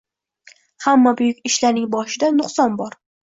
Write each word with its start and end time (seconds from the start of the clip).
Hamma 0.85 1.13
buyuk 1.19 1.43
ishlarning 1.51 1.85
boshida 1.97 2.33
nuqson 2.39 2.81
bor 2.83 2.99